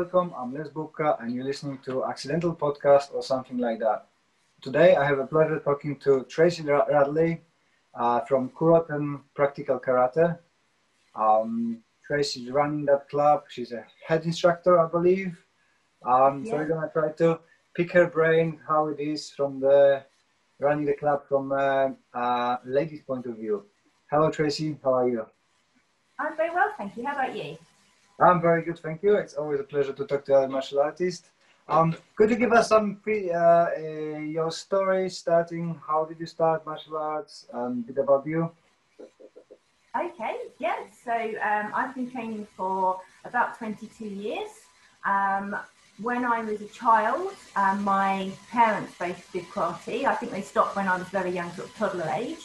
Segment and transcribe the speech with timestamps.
[0.00, 0.32] Welcome.
[0.34, 4.06] I'm Les Bubka, and you're listening to Accidental Podcast or something like that.
[4.62, 7.42] Today, I have a pleasure talking to Tracy Radley
[7.94, 10.38] uh, from Kuroten Practical Karate.
[11.14, 13.42] Um, Tracy's running that club.
[13.50, 15.36] She's a head instructor, I believe.
[16.02, 16.50] Um, yeah.
[16.50, 17.38] So we're gonna try to
[17.76, 20.02] pick her brain how it is from the
[20.60, 23.66] running the club from a uh, uh, ladies' point of view.
[24.10, 24.78] Hello, Tracy.
[24.82, 25.26] How are you?
[26.18, 27.04] I'm very well, thank you.
[27.04, 27.58] How about you?
[28.20, 29.14] I'm very good, thank you.
[29.14, 31.30] It's always a pleasure to talk to other martial artists.
[31.68, 35.80] Um, could you give us some pre, uh, uh, your story starting?
[35.86, 37.46] How did you start martial arts?
[37.52, 38.50] Um, a bit about you.
[39.96, 40.76] Okay, yeah.
[41.04, 44.50] So um, I've been training for about 22 years.
[45.06, 45.56] Um,
[46.02, 50.04] when I was a child, um, my parents both did karate.
[50.04, 52.44] I think they stopped when I was very young, sort of toddler age.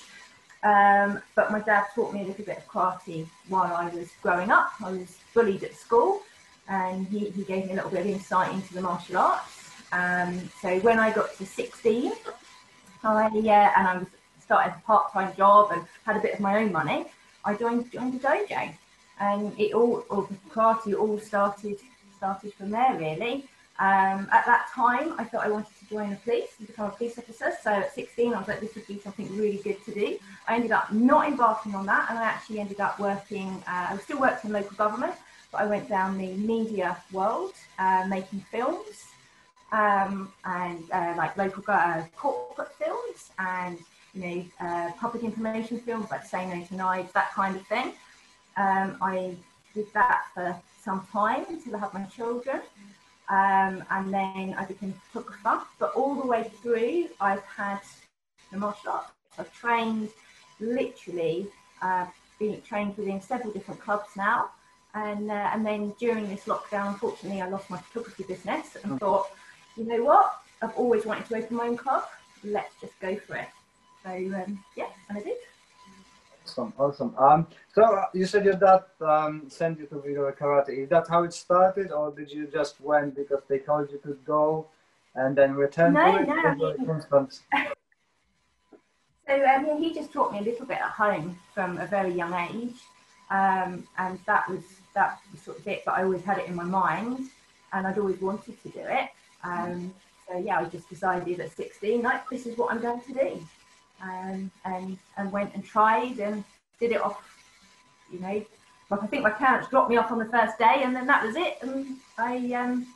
[0.66, 4.50] Um, but my dad taught me a little bit of karate while I was growing
[4.50, 4.72] up.
[4.84, 6.24] I was bullied at school,
[6.68, 9.70] and he, he gave me a little bit of insight into the martial arts.
[9.92, 12.12] Um, so when I got to 16,
[13.04, 14.08] I yeah, and I was
[14.40, 17.06] started a part-time job and had a bit of my own money.
[17.44, 18.74] I joined joined a dojo,
[19.20, 21.78] and it all, all karate all started
[22.18, 23.48] started from there really.
[23.78, 26.92] Um, at that time, I thought I wanted to join the police and become a
[26.92, 27.52] police officer.
[27.62, 30.18] So at 16, I was like, this would be something really good to do.
[30.48, 33.50] I ended up not embarking on that, and I actually ended up working.
[33.68, 35.14] Uh, I still worked in local government,
[35.52, 39.06] but I went down the media world, uh, making films
[39.72, 43.78] um, and uh, like local uh, corporate films and
[44.14, 47.94] you know uh, public information films like Say No to Knives, that kind of thing.
[48.58, 49.36] Um, I
[49.74, 52.62] did that for some time until I had my children.
[53.30, 55.66] Um, and then I became a photographer.
[55.80, 57.80] But all the way through, I've had
[58.52, 59.12] the martial arts.
[59.38, 60.10] I've trained
[60.60, 61.48] literally,
[61.82, 62.06] uh,
[62.40, 64.52] been trained within several different clubs now.
[64.94, 69.00] And, uh, and then during this lockdown, unfortunately, I lost my photography business and mm.
[69.00, 69.28] thought,
[69.76, 70.40] you know what?
[70.62, 72.04] I've always wanted to open my own club.
[72.44, 73.50] Let's just go for it.
[74.04, 75.38] So, um, yeah, and I did.
[76.58, 77.14] Awesome, awesome.
[77.18, 80.84] Um, so uh, you said your dad um, sent you to Viro Karate.
[80.84, 84.18] Is that how it started, or did you just went because they told you to
[84.26, 84.66] go
[85.16, 86.28] and then return no, to it?
[86.28, 87.02] No, no.
[87.12, 87.28] so
[89.34, 92.34] um, yeah, he just taught me a little bit at home from a very young
[92.34, 92.76] age,
[93.32, 94.64] um, and that was
[94.94, 95.84] that was sort of it.
[95.86, 97.32] But I always had it in my mind,
[97.74, 99.10] and I'd always wanted to do it.
[99.44, 99.94] Um,
[100.30, 103.46] so yeah, I just decided at 16, like this is what I'm going to do
[104.02, 106.44] um, and and went and tried and
[106.80, 107.24] did it off,
[108.12, 108.46] you know,
[108.90, 111.26] like I think my parents dropped me off on the first day, and then that
[111.26, 111.58] was it.
[111.62, 112.88] And I, um,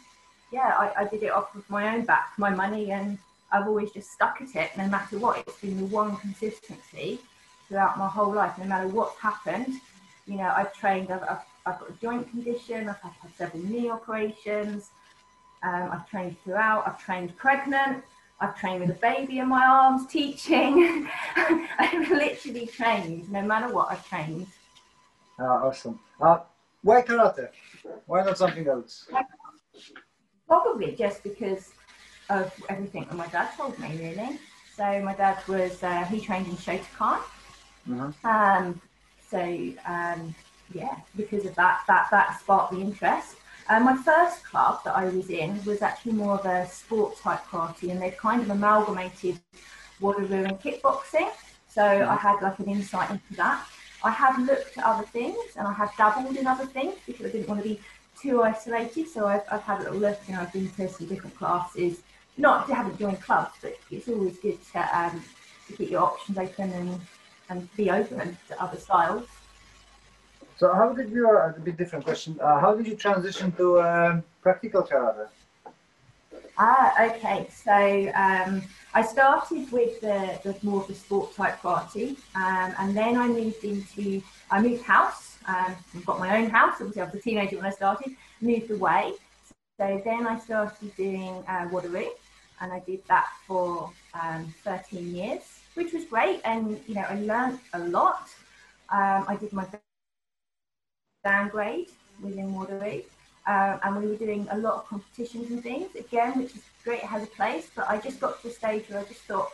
[0.51, 3.17] yeah, I, I did it off with my own back, my money, and
[3.51, 5.39] I've always just stuck at it, no matter what.
[5.39, 7.19] It's been the one consistency
[7.67, 9.81] throughout my whole life, no matter what's happened.
[10.27, 11.11] You know, I've trained.
[11.11, 12.87] I've, I've, I've got a joint condition.
[12.89, 14.89] I've had, had several knee operations.
[15.63, 16.87] Um, I've trained throughout.
[16.87, 18.03] I've trained pregnant.
[18.41, 21.07] I've trained with a baby in my arms, teaching.
[21.35, 24.47] I've literally trained, no matter what I've trained.
[25.37, 25.99] Uh, awesome.
[26.21, 26.39] Uh,
[26.81, 27.49] why karate?
[28.05, 29.07] Why not something else?
[30.47, 31.71] Probably just because
[32.29, 34.39] of everything that my dad told me, really.
[34.75, 37.21] So my dad was, uh, he trained in Shotokan.
[37.87, 38.25] Mm-hmm.
[38.25, 38.81] Um,
[39.29, 39.39] so
[39.85, 40.33] um,
[40.73, 43.35] yeah, because of that, that, that sparked the interest.
[43.69, 47.45] Uh, my first club that I was in was actually more of a sports type
[47.45, 49.39] party, and they've kind of amalgamated
[50.01, 51.29] Wado Ryu and kickboxing.
[51.69, 53.63] So I had like an insight into that.
[54.03, 57.29] I have looked at other things and I have dabbled in other things because I
[57.29, 57.79] didn't want to be
[58.19, 59.07] too isolated.
[59.07, 62.01] So I've, I've had a little look and I've been to some different classes.
[62.37, 65.21] Not to haven't joined clubs, but it's always good to, um,
[65.67, 67.01] to keep your options open and,
[67.49, 69.27] and be open to other styles.
[70.59, 73.81] So how did you, uh, a bit different question, uh, how did you transition to
[73.81, 75.29] um, practical karate?
[76.57, 77.47] Ah, okay.
[77.49, 77.71] So
[78.13, 78.61] um,
[78.93, 83.29] I started with the, the, more of the sport type party, um, and then I
[83.29, 85.37] moved into I moved house.
[85.47, 86.75] Um, I've got my own house.
[86.81, 88.11] Obviously, I was a teenager when I started.
[88.41, 89.13] Moved away.
[89.77, 91.69] So then I started doing uh,
[92.61, 95.43] and I did that for um, 13 years,
[95.75, 96.41] which was great.
[96.43, 98.27] And you know, I learned a lot.
[98.89, 99.65] Um, I did my
[101.29, 101.91] dan grade
[102.25, 103.03] within Wado Ryu.
[103.47, 107.01] Uh, and we were doing a lot of competitions and things again, which is great,
[107.07, 107.67] it has a place.
[107.75, 109.49] But I just got to the stage where I just thought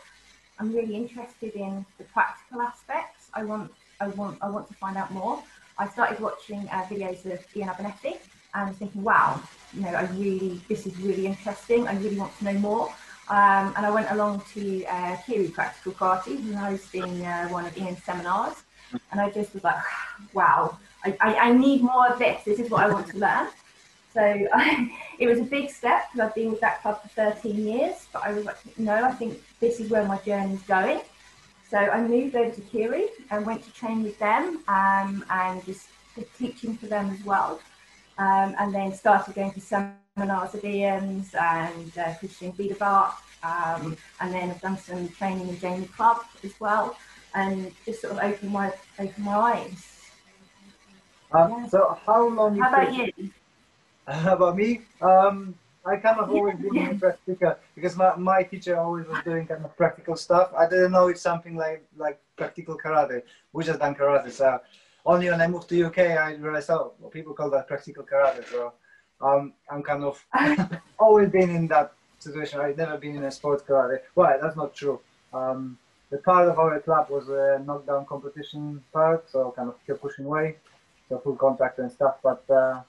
[0.58, 3.22] I'm really interested in the practical aspects.
[3.38, 3.70] I want,
[4.00, 5.42] I want, I want to find out more.
[5.78, 8.14] I started watching uh, videos of Ian Abernethy
[8.54, 9.40] and thinking, wow,
[9.74, 11.86] you know, I really, this is really interesting.
[11.86, 12.84] I really want to know more.
[13.28, 17.76] Um, and I went along to uh, Kiri Practical Karate, who's hosting uh, one of
[17.76, 18.56] Ian's seminars.
[19.10, 19.82] And I just was like,
[20.32, 22.42] wow, I, I, I need more of this.
[22.44, 23.48] This is what I want to learn.
[24.12, 24.20] So
[24.54, 28.08] I, it was a big step because I've been with that club for 13 years,
[28.12, 31.00] but I was like, no, I think this is where my journey's going.
[31.70, 35.88] So I moved over to Curie and went to train with them um, and just
[36.38, 37.60] teaching for them as well.
[38.18, 43.12] Um, and then started going to seminars at Ian's and uh, Christian Biederbach.
[43.42, 46.96] Um, and then I've done some training in Jamie Clubb as well
[47.34, 49.95] and just sort of opened my, opened my eyes.
[51.32, 51.68] Um.
[51.68, 52.58] So how long?
[52.58, 53.30] How about you?
[54.08, 54.82] How about me?
[55.02, 56.90] Um, I kind of always been yeah.
[56.90, 60.52] a practical because my, my teacher always was doing kind of practical stuff.
[60.56, 63.22] I didn't know it's something like like practical karate.
[63.52, 64.30] We just done karate.
[64.30, 64.60] So
[65.04, 68.44] only when I moved to UK, I realized oh, well, people call that practical karate.
[68.48, 68.72] So
[69.20, 70.24] um, I'm kind of
[70.98, 72.60] always been in that situation.
[72.60, 73.98] I've never been in a sports karate.
[74.14, 75.00] Well, that's not true.
[75.32, 75.78] Um,
[76.10, 80.24] the part of our club was a knockdown competition part, so kind of keep pushing
[80.24, 80.56] way,
[81.08, 82.16] so full contact and stuff.
[82.22, 82.82] But uh,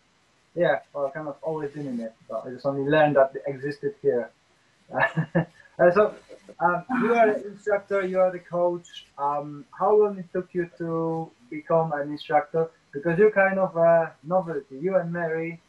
[0.55, 2.13] yeah, well, kind of always been in it.
[2.29, 4.31] But I just only learned that it existed here.
[4.93, 6.15] uh, so
[6.59, 9.05] um, you are an instructor, you are the coach.
[9.17, 12.69] Um, how long it took you to become an instructor?
[12.93, 14.77] Because you're kind of a novelty.
[14.79, 15.61] You and Mary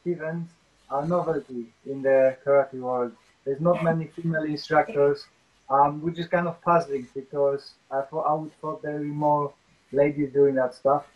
[0.00, 0.48] Stevens
[0.90, 3.12] are novelty in the karate world.
[3.44, 5.26] There's not many female instructors,
[5.70, 9.08] um, which is kind of puzzling because I thought I would thought there would be
[9.08, 9.52] more
[9.90, 11.06] ladies doing that stuff.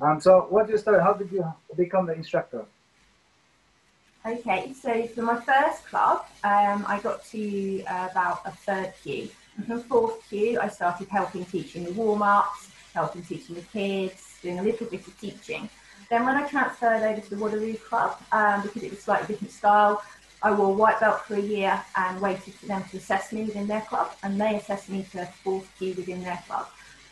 [0.00, 1.00] Um, so what's your story?
[1.00, 1.44] How did you
[1.76, 2.64] become the instructor?
[4.26, 9.28] Okay, so for my first club, um, I got to uh, about a third kyu.
[9.56, 14.58] And from fourth kyu, I started helping teaching the warm-ups, helping teaching the kids, doing
[14.58, 15.68] a little bit of teaching.
[16.10, 19.28] Then when I transferred over to the Wado Ryu Club, um, because it was slightly
[19.28, 20.02] different style,
[20.42, 23.66] I wore white belt for a year and waited for them to assess me within
[23.66, 26.66] their club, and they assessed me to fourth kyu within their club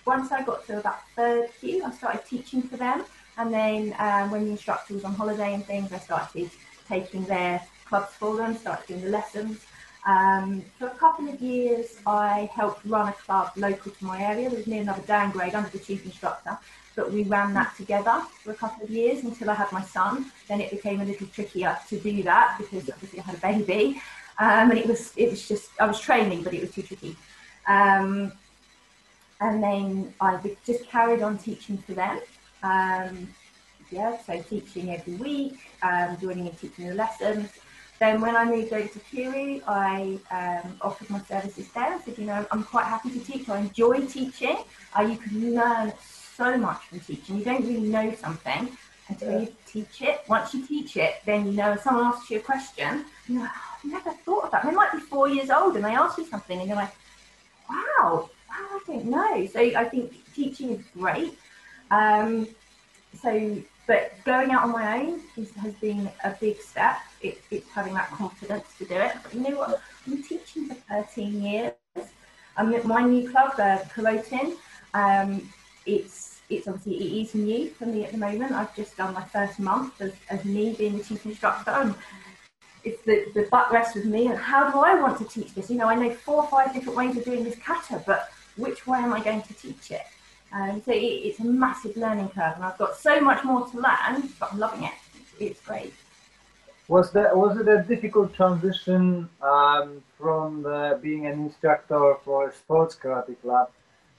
[0.06, 3.04] once I got to about third kyu, I started teaching for them.
[3.36, 6.50] And then um, when the instructor was on holiday and things, I started
[6.88, 9.64] taking their clubs for them, started doing the lessons.
[10.06, 14.50] Um, for a couple of years, I helped run a club local to my area.
[14.50, 16.58] There was near another dan grade under the chief instructor,
[16.94, 20.30] but we ran that together for a couple of years until I had my son.
[20.46, 24.02] Then it became a little trickier to do that because obviously I had a baby,
[24.38, 27.16] um, and it was it was just I was training, but it was too tricky.
[27.66, 28.32] Um,
[29.44, 32.18] and then I just carried on teaching for them.
[32.62, 33.28] Um,
[33.90, 37.50] yeah, so teaching every week, um, joining and teaching the lessons.
[38.00, 41.94] Then when I moved over to Curie, I um, offered my services there.
[41.94, 43.48] I said, you know, I'm quite happy to teach.
[43.50, 44.56] I enjoy teaching.
[44.98, 45.92] Uh, you can learn
[46.36, 47.36] so much from teaching.
[47.36, 48.70] You don't really know something
[49.08, 49.40] until yeah.
[49.40, 50.22] you teach it.
[50.26, 53.50] Once you teach it, then you know if someone asks you a question, you're like,
[53.54, 54.64] oh, I've never thought of that.
[54.64, 56.94] They might be four years old and they ask you something and you're like,
[57.68, 59.46] wow, I don't know.
[59.46, 61.38] So I think teaching is great.
[61.90, 62.48] Um,
[63.20, 63.56] so,
[63.86, 66.98] but going out on my own is, has been a big step.
[67.20, 69.12] It, it's having that confidence to do it.
[69.22, 69.80] But you know what?
[70.06, 71.72] I'm teaching for 13 years.
[72.56, 74.56] I'm at my new club, uh, Kuroten.
[74.94, 75.48] Um,
[75.86, 78.52] it's it's obviously it is new for me at the moment.
[78.52, 81.70] I've just done my first month of, of me being the chief instructor.
[81.70, 81.94] And
[82.84, 85.70] it's the, the butt with me and how do I want to teach this?
[85.70, 88.86] You know, I know four or five different ways of doing this kata, but which
[88.86, 90.06] way am I going to teach it?
[90.52, 93.76] Um, so it, it's a massive learning curve, and I've got so much more to
[93.76, 94.92] learn, but I'm loving it.
[95.40, 95.92] It's great.
[96.86, 102.54] Was that was it a difficult transition um, from the, being an instructor for a
[102.54, 103.70] sports karate club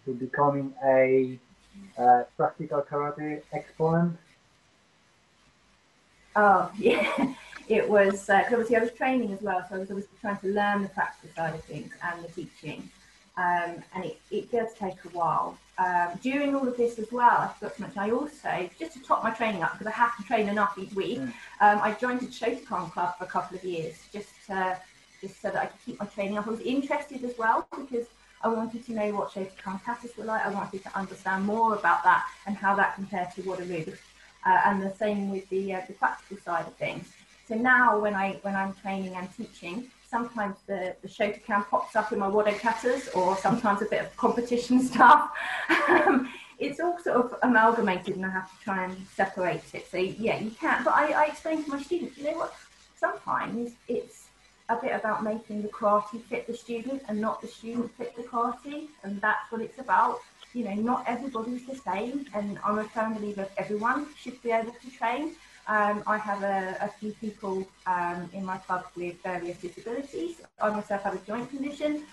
[0.05, 1.39] to becoming a
[1.97, 4.17] uh, practical karate exponent?
[6.35, 7.33] Oh yeah,
[7.69, 10.47] it was uh, obviously I was training as well, so I was obviously trying to
[10.47, 12.89] learn the practice side of things and the teaching
[13.37, 15.57] um, and it, it does take a while.
[15.77, 19.03] Um, during all of this as well, I forgot to mention, I also, just to
[19.03, 21.27] top my training up, because I have to train enough each week, mm.
[21.59, 24.77] um, I joined the Shotokan Club for a couple of years, just to,
[25.21, 26.47] just so that I could keep my training up.
[26.47, 28.07] I was interested as well, because
[28.41, 30.45] I wanted to know what Shotokan katas were like.
[30.45, 33.93] I wanted to understand more about that and how that compared to Wado Ryu.
[34.45, 37.11] Uh, and the same with the, uh, the practical side of things.
[37.47, 42.11] So now when I when I'm training and teaching, sometimes the, the Shotokan pops up
[42.11, 45.31] in my Wado katas or sometimes a bit of competition stuff.
[45.89, 49.87] Um, it's all sort of amalgamated and I have to try and separate it.
[49.89, 50.83] So yeah, you can.
[50.83, 52.53] But I, I explain to my students, you know what,
[52.97, 54.27] sometimes it's
[54.69, 58.23] a bit about making the karate fit the student and not the student fit the
[58.23, 58.87] karate.
[59.03, 60.19] And that's what it's about.
[60.53, 62.25] You know, not everybody's the same.
[62.33, 65.35] And I'm a firm believer everyone should be able to train.
[65.67, 70.35] Um, I have a, a few people um, in my club with various disabilities.
[70.61, 72.03] I myself have a joint condition.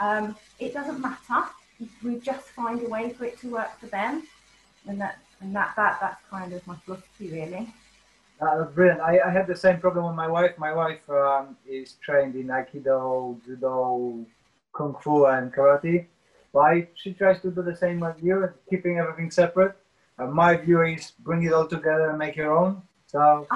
[0.00, 1.48] Um, it doesn't matter.
[2.02, 4.22] We just find a way for it to work for them,
[4.86, 7.74] and that and that that that's kind of my philosophy really.
[8.40, 9.00] Uh, that's brilliant.
[9.00, 10.56] I, I had the same problem with my wife.
[10.58, 14.24] My wife um, is trained in Aikido, Judo,
[14.72, 16.06] Kung Fu, and Karate.
[16.52, 19.76] Why she tries to do the same as you, keeping everything separate.
[20.18, 22.82] Uh, my view is bring it all together and make your own.
[23.12, 23.46] So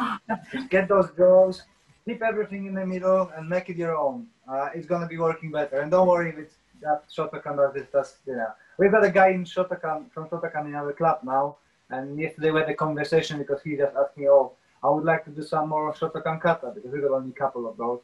[0.69, 1.63] get those drawers,
[2.05, 4.27] keep everything in the middle, and make it your own.
[4.47, 5.81] Uh, it's gonna be working better.
[5.81, 8.53] And don't worry if it's that Shotokan that is just you know.
[8.79, 11.57] We've got a guy in Shotokan from Shotokan in our club now,
[11.91, 15.25] and yesterday we had a conversation because he just asked me, "Oh, I would like
[15.25, 18.01] to do some more Shotokan kata because we got only a couple of those."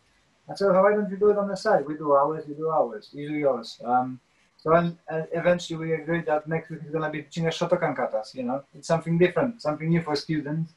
[0.49, 1.87] I said, "Why don't you do it on the side?
[1.87, 4.21] We do ours, you do ours, you do yours." Um,
[4.57, 7.95] so and, and eventually we agreed that next week is gonna be teaching us Shotokan
[7.95, 8.35] katas.
[8.35, 10.73] You know, it's something different, something new for students,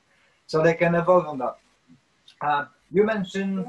[0.47, 1.57] so they can evolve on that.
[2.41, 3.65] Uh, you mentioned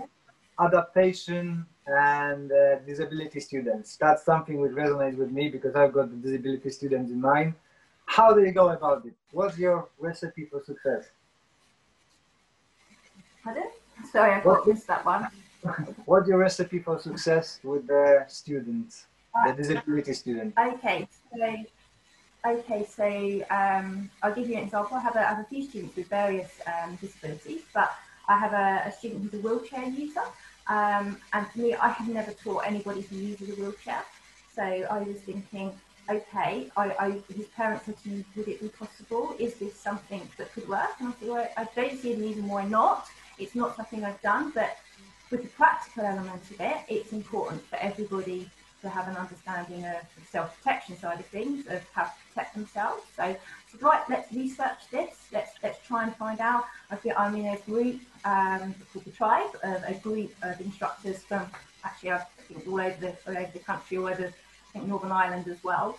[0.60, 3.96] adaptation and uh, disability students.
[3.96, 7.54] That's something which resonates with me because I've got the disability students in mind.
[8.06, 9.14] How do you go about it?
[9.32, 11.10] What's your recipe for success?
[13.42, 13.64] Pardon?
[14.10, 15.28] Sorry, I got missed that one.
[16.04, 19.06] What's your recipe for success with the students,
[19.46, 20.56] the disability students?
[20.58, 21.64] Okay, so
[22.46, 24.96] okay, so um, I'll give you an example.
[24.96, 27.90] I have a, I have a few students with various um, disabilities, but
[28.28, 30.22] I have a, a student who's a wheelchair user.
[30.68, 34.02] Um, and for me, I have never taught anybody who uses a wheelchair.
[34.54, 35.72] So I was thinking,
[36.08, 39.36] okay, I, I, his parents said to me, would it be possible?
[39.38, 40.90] Is this something that could work?
[40.98, 43.06] And I said, well, I don't see a reason why not.
[43.38, 44.78] It's not something I've done, but
[45.30, 48.48] with the practical element of it, it's important for everybody
[48.86, 53.02] to have an understanding of the self-protection side of things, of how to protect themselves.
[53.16, 53.36] So,
[53.70, 55.12] so right, let's research this.
[55.32, 56.64] Let's let's try and find out.
[56.90, 61.18] I feel I'm in a group um, called the Tribe, of a group of instructors
[61.28, 61.42] from
[61.84, 65.12] actually I think all over the all over the country, all over I think Northern
[65.12, 65.98] Ireland as well.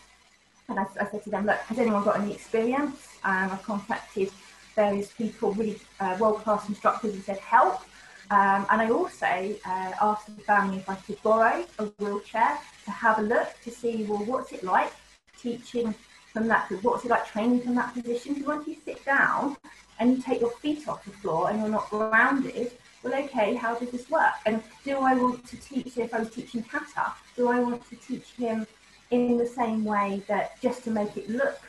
[0.69, 3.07] And I, I said to them, look, has anyone got any experience?
[3.23, 4.31] And I contacted
[4.75, 7.81] various people, really uh, world-class instructors, who said help.
[8.29, 12.91] Um, and I also uh, asked the family if I could borrow a wheelchair to
[12.91, 14.91] have a look to see, well, what's it like
[15.39, 15.95] teaching
[16.33, 18.33] from that, what's it like training from that position?
[18.33, 19.55] Because once you sit down
[19.99, 23.75] and you take your feet off the floor and you're not grounded, well, okay, how
[23.75, 24.33] does this work?
[24.45, 27.95] And do I want to teach, if I was teaching kata, do I want to
[27.95, 28.67] teach him
[29.11, 31.59] in the same way that just to make it look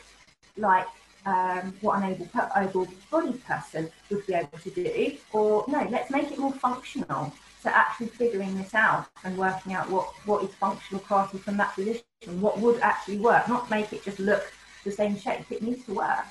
[0.56, 0.86] like
[1.30, 2.28] um, what an able,
[2.64, 7.22] able bodied person would be able to do, or no, let's make it more functional.
[7.62, 11.74] So actually figuring this out and working out what, what is functional karate from that
[11.74, 14.44] position, what would actually work, not make it just look
[14.84, 15.50] the same shape.
[15.50, 16.26] It needs to work.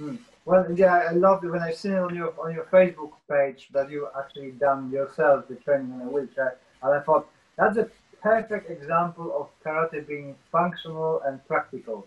[0.00, 0.18] Mm.
[0.46, 3.60] Well, yeah, I love it when I've seen it on your on your Facebook page
[3.74, 6.52] that you actually done yourself the training in a wheelchair,
[6.82, 7.28] and I thought
[7.58, 7.88] that's a
[8.22, 11.98] perfect example of karate being functional and practical,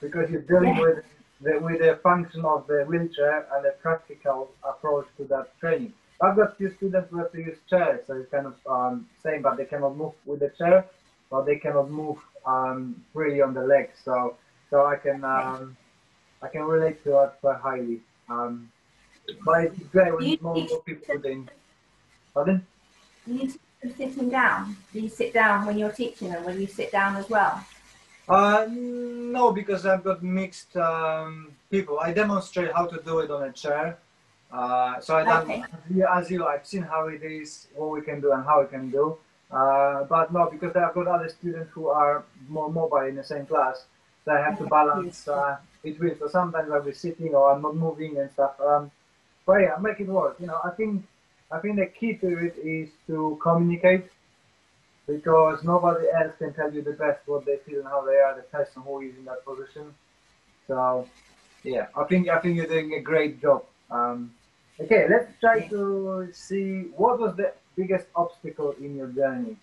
[0.00, 0.86] because you're dealing yeah.
[0.86, 1.04] with
[1.40, 5.92] the, with the function of the wheelchair and a practical approach to that training.
[6.20, 9.42] I've got few students who have to use chairs, so it's kind of um, same,
[9.42, 10.84] but they cannot move with the chair,
[11.30, 13.98] but they cannot move um, freely on the legs.
[14.04, 14.36] So,
[14.68, 15.76] so I can um,
[16.42, 18.00] I can relate to that quite highly.
[18.28, 18.70] Um,
[19.44, 21.48] but it's great when more, more people doing.
[22.34, 22.66] Pardon?
[23.26, 23.52] You
[23.96, 24.76] sitting down.
[24.92, 26.44] Do you sit down when you're teaching, them?
[26.44, 27.64] will you sit down as well?
[28.28, 31.98] Uh, no, because I've got mixed um, people.
[31.98, 33.98] I demonstrate how to do it on a chair.
[34.52, 35.64] Uh, so I okay.
[36.14, 38.90] as you, I've seen how it is, what we can do, and how we can
[38.90, 39.16] do.
[39.50, 43.46] Uh, but no, because I've got other students who are more mobile in the same
[43.46, 43.84] class,
[44.24, 46.18] so I have to balance uh, between.
[46.18, 48.60] So sometimes I'll be sitting or I'm not moving and stuff.
[48.60, 48.90] Um,
[49.46, 50.36] but yeah, make it work.
[50.38, 51.04] You know, I think
[51.50, 54.06] I think the key to it is to communicate
[55.08, 58.36] because nobody else can tell you the best what they feel and how they are,
[58.36, 59.94] the person who is in that position.
[60.68, 61.08] So,
[61.64, 63.64] yeah, I think I think you're doing a great job.
[63.90, 64.32] Um,
[64.78, 69.56] okay, let's try to see what was the biggest obstacle in your journey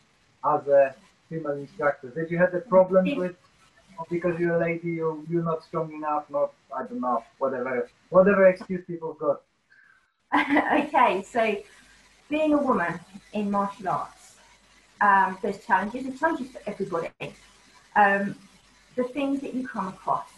[0.44, 0.96] as a
[1.30, 2.10] female instructor.
[2.10, 3.36] Did you have the problems with
[4.10, 8.48] because you're a lady, you you're not strong enough, not I don't know, whatever whatever
[8.48, 9.42] excuse people got.
[10.80, 11.56] okay, so
[12.30, 13.00] being a woman
[13.34, 14.25] in martial arts
[15.02, 17.10] um, there's challenges, there's challenges for everybody.
[17.96, 18.36] Um,
[18.96, 20.30] the things that you come across,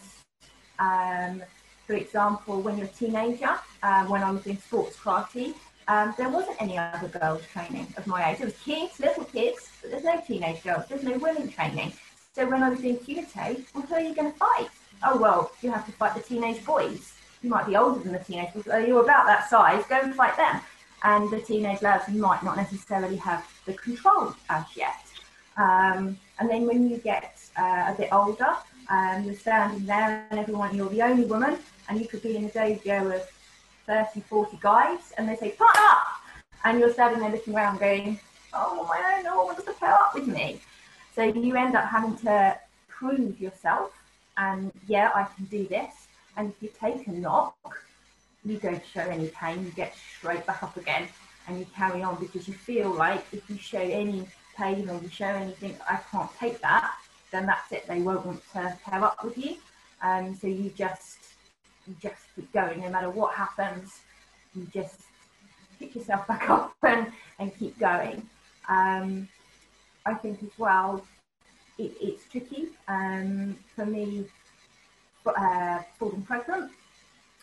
[0.78, 1.42] um,
[1.86, 5.54] for example, when you're a teenager, uh, when I was in sports karate,
[5.86, 8.38] um, there wasn't any other girls training of my age.
[8.38, 11.92] There was kids, little kids, but there's no teenage girls, there's no women training.
[12.34, 14.68] So when I was doing Kumite, well, who are you going to fight?
[15.02, 17.12] Oh, well, you have to fight the teenage boys.
[17.42, 18.66] You might be older than the teenage boys.
[18.66, 20.60] You're about that size, go and fight them
[21.02, 25.04] and the teenage lads might not necessarily have the control as yet.
[25.56, 28.56] Um, and then when you get uh, a bit older,
[28.88, 32.44] um, you're standing there and everyone, you're the only woman, and you could be in
[32.44, 33.22] a dojo of
[33.86, 36.06] 30, 40 guys, and they say, put up!
[36.64, 38.18] And you're standing there looking around going,
[38.54, 40.60] oh, my no one wants to pair up with me.
[41.14, 43.92] So you end up having to prove yourself,
[44.36, 45.94] and yeah, I can do this.
[46.36, 47.56] And if you take a knock,
[48.44, 51.08] you don't show any pain, you get straight back up again
[51.46, 54.26] and you carry on because you feel like if you show any
[54.56, 56.92] pain or you show anything, I can't take that,
[57.32, 57.86] then that's it.
[57.86, 59.56] They won't want to pair up with you.
[60.02, 61.18] Um, so you just
[61.86, 64.00] you just keep going no matter what happens.
[64.54, 65.00] You just
[65.78, 68.28] pick yourself back up and, and keep going.
[68.68, 69.28] Um,
[70.04, 71.04] I think as well,
[71.78, 74.26] it, it's tricky um, for me
[75.26, 76.70] uh, falling pregnant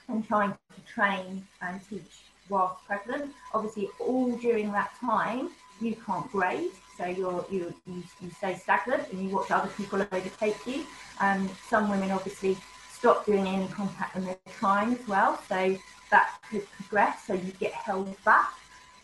[0.08, 2.02] and trying to train and teach
[2.50, 3.32] whilst pregnant.
[3.54, 5.50] Obviously, all during that time,
[5.82, 10.02] you can't grade, so you're, you, you, you stay stagnant and you watch other people
[10.02, 10.86] overtake you.
[11.20, 12.58] Um, some women obviously
[12.92, 15.78] stop doing any contact when they're trying as well, so
[16.12, 18.54] that could progress, so you get held back.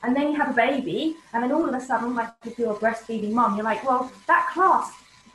[0.03, 2.73] And then you have a baby, and then all of a sudden, like if you're
[2.73, 4.91] a breastfeeding mum, you're like, well, that class,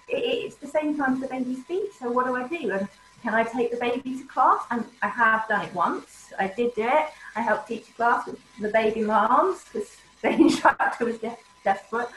[0.08, 2.72] it, it's the same time as the baby's feet, so what do I do?
[2.72, 2.88] And
[3.22, 4.62] can I take the baby to class?
[4.70, 6.32] And I have done it once.
[6.38, 7.06] I did do it.
[7.34, 12.08] I helped teach a class with the baby moms because the instructor was de- desperate.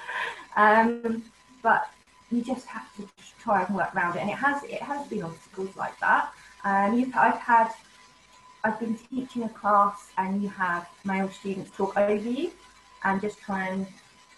[0.56, 1.24] Um,
[1.62, 1.90] but
[2.32, 3.08] you just have to
[3.40, 6.32] try and work around it, and it has it has been obstacles like that.
[6.64, 7.72] Um, I've had
[8.64, 12.52] I've been teaching a class, and you have male students talk over you,
[13.04, 13.88] and just try and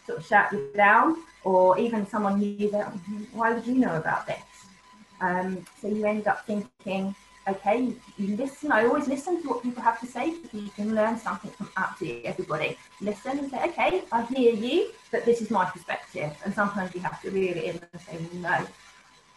[0.06, 2.88] sort of shout you down, or even someone knew that.
[3.34, 4.51] Why would you know about this?
[5.22, 7.16] Um, so you end up thinking,
[7.48, 8.72] okay, you, listen.
[8.72, 11.70] I always listen to what people have to say because you can learn something from
[11.78, 12.78] absolutely everybody.
[13.00, 16.32] Listen and say, okay, I hear you, but this is my perspective.
[16.44, 18.68] And sometimes you have to reel it in and say, no,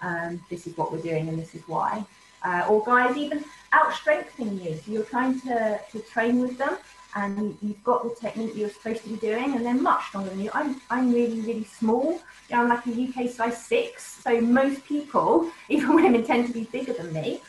[0.03, 2.05] um, this is what we're doing and this is why.
[2.43, 3.43] Uh, or guys even
[3.73, 4.77] out strengthening you.
[4.77, 6.77] So you're trying to, to train with them
[7.17, 10.41] and you've got the technique you're supposed to be doing, and they're much stronger than
[10.41, 10.51] you.
[10.53, 12.21] I'm, I'm really, really small.
[12.49, 16.53] You know, I'm like a UK size six, so most people, even women, tend to
[16.53, 17.41] be bigger than me.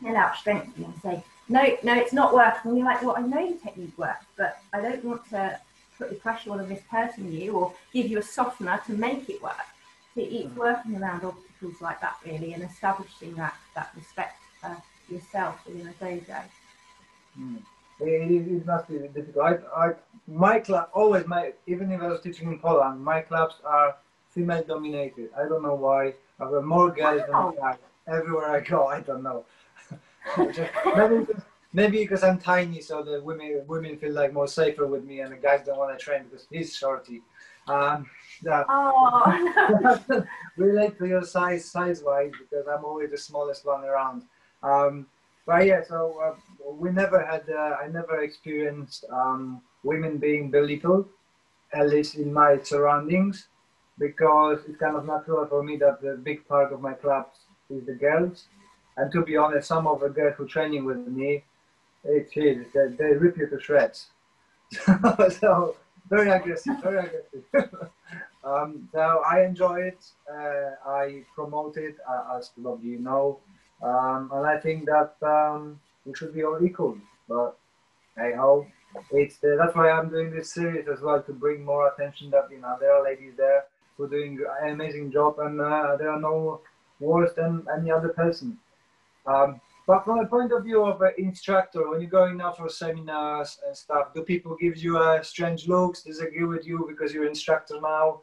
[0.00, 2.70] They'll outstrength you and say, no, no, it's not working.
[2.70, 5.58] And you're like, well, I know the technique works, but I don't want to
[5.98, 9.42] put the pressure on this person you or give you a softener to make it
[9.42, 9.56] work.
[10.14, 10.56] So it's mm.
[10.56, 14.76] working around obstacles like that really and establishing that, that respect for
[15.08, 16.42] yourself within a dojo.
[17.38, 17.62] Mm
[18.00, 19.44] it, it must be difficult.
[19.44, 19.92] I, I,
[20.26, 23.96] my club always my even if I was teaching in Poland, my clubs are
[24.30, 25.30] female dominated.
[25.36, 26.14] I don't know why.
[26.40, 27.50] I've got more girls wow.
[27.50, 27.78] than guys
[28.08, 28.86] everywhere I go.
[28.86, 29.44] I don't know.
[30.38, 35.04] maybe, because, maybe because I'm tiny, so the women women feel like more safer with
[35.04, 37.22] me, and the guys don't want to train because he's shorty.
[37.68, 38.10] Um,
[38.42, 40.24] that oh.
[40.56, 44.22] relate to your size size wise because I'm always the smallest one around.
[44.62, 45.06] Um,
[45.46, 46.34] but yeah, so uh,
[46.70, 51.08] we never had, uh, I never experienced um, women being belittled,
[51.72, 53.48] at least in my surroundings,
[53.98, 57.38] because it's kind of natural for me that the big part of my clubs
[57.70, 58.44] is the girls.
[58.96, 61.44] And to be honest, some of the girls who training with me,
[62.04, 64.08] it's they, they rip you to shreds.
[65.40, 65.76] so
[66.08, 67.44] very aggressive, very aggressive.
[68.44, 70.04] um, so I enjoy it.
[70.30, 73.38] Uh, I promote it, uh, as a lot of you know.
[73.82, 76.96] Um, and I think that um, we should be all equal.
[77.28, 77.56] But
[78.16, 78.66] hey ho,
[79.10, 82.48] it's uh, that's why I'm doing this series as well to bring more attention that
[82.50, 83.64] you know there are ladies there
[83.96, 86.60] who are doing an amazing job and uh, there are no
[87.00, 88.58] worse than any other person.
[89.26, 92.68] Um, but from the point of view of an instructor, when you're going now for
[92.68, 97.26] seminars and stuff, do people give you uh, strange looks, disagree with you because you're
[97.26, 98.20] instructor now?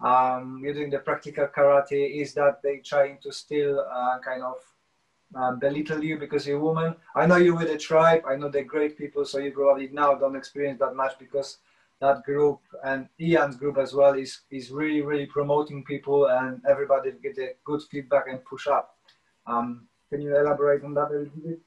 [0.00, 2.20] Um, you're doing the practical karate.
[2.20, 4.56] Is that they trying to still uh, kind of
[5.34, 6.94] um, belittle you because you're a woman.
[7.14, 8.22] I know you're with a tribe.
[8.26, 11.58] I know they're great people, so you probably now don't experience that much because
[12.00, 17.12] that group and Ian's group as well is is really really promoting people and everybody
[17.22, 18.96] get a good feedback and push up.
[19.46, 21.60] Um, can you elaborate on that a little bit?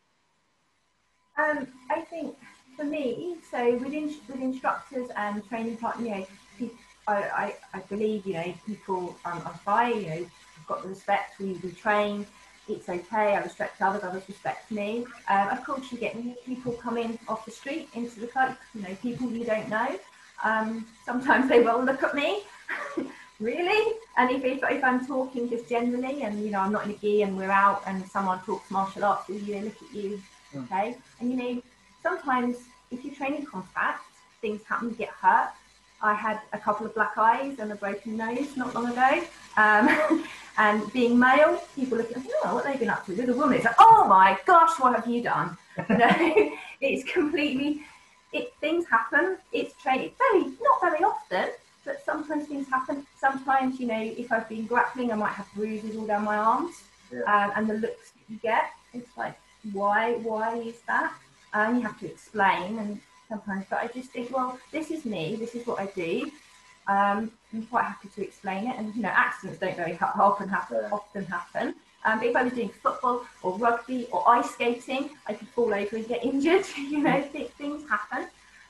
[1.38, 2.36] Um, I think
[2.76, 6.28] for me, so with, in, with instructors and training partners,
[6.60, 6.72] you know,
[7.08, 10.02] I, I, I believe you know people um, are fine.
[10.02, 10.26] You know,
[10.68, 11.40] got the respect.
[11.40, 12.26] We, we train
[12.68, 15.06] it's okay, I respect others, others respect me.
[15.30, 18.96] Um, of course, you get people coming off the street into the club, you know,
[19.02, 20.00] people you don't know.
[20.44, 22.44] Um, sometimes they will look at me,
[23.40, 23.98] really?
[24.18, 26.98] And if, if, if, I'm talking just generally and, you know, I'm not in a
[26.98, 30.22] gi and we're out and someone talks martial arts, you know, look at you,
[30.54, 30.64] mm.
[30.66, 30.98] okay?
[31.20, 31.62] And, you know,
[32.02, 32.58] sometimes
[32.92, 34.04] if you're training contact,
[34.42, 35.52] things happen, you get hurt.
[36.04, 39.24] I had a couple of black eyes and a broken nose not long ago.
[39.58, 40.24] Um,
[40.58, 43.14] And being male, people look at, oh, what have they been up to?
[43.14, 45.58] With a woman, it's like, oh my gosh, what have you done?
[45.90, 47.82] You know, it's completely.
[48.32, 49.38] It things happen.
[49.52, 51.50] It's training very not very often,
[51.84, 53.08] but sometimes things happen.
[53.20, 56.84] Sometimes you know, if I've been grappling, I might have bruises all down my arms,
[57.12, 57.22] Yeah.
[57.34, 59.36] um, and the looks that you get, it's like,
[59.72, 60.14] why?
[60.30, 61.12] Why is that?
[61.56, 63.02] And you have to explain, and
[63.34, 65.36] sometimes, but I just think, well, this is me.
[65.36, 66.30] This is what I do.
[66.88, 70.50] Um, I'm quite happy to explain it, and you know, accidents don't very ha- often
[70.50, 70.78] happen.
[70.82, 70.90] Yeah.
[70.92, 71.76] Often happen.
[72.06, 75.74] Um, but if I was doing football or rugby or ice skating, I could fall
[75.74, 76.66] over and get injured.
[76.78, 78.24] you know, th- things happen,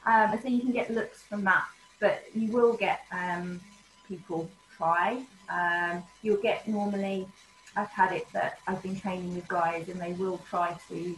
[0.05, 1.65] um, and so you can get looks from that.
[1.99, 3.59] But you will get um,
[4.07, 5.23] people try.
[5.49, 7.27] Um, you'll get normally.
[7.75, 11.15] I've had it that I've been training with guys, and they will try to.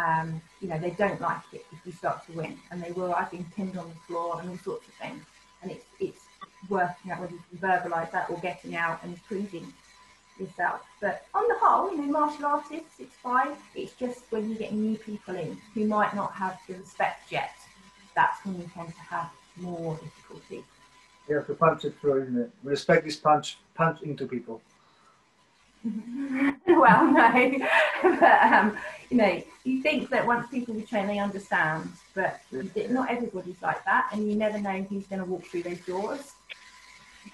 [0.00, 3.12] Um, you know, they don't like it if you start to win, and they will.
[3.12, 5.24] I've been pinned on the floor and all sorts of things,
[5.62, 6.20] and it's it's
[6.68, 9.72] working out whether you can verbalise that or getting out and proving
[10.38, 10.80] yourself.
[11.00, 13.52] But on the whole, you know, martial artists, it's fine.
[13.74, 17.54] It's just when you get new people in who might not have the respect yet,
[18.14, 20.64] that's when you tend to have more difficulty.
[21.28, 22.50] You have to punch it through, isn't it?
[22.62, 24.60] Respect is punch punch into people.
[26.66, 27.58] well, no,
[28.02, 28.76] but um,
[29.10, 32.40] you know, you think that once people train, they understand, but
[32.90, 36.32] not everybody's like that, and you never know who's going to walk through those doors.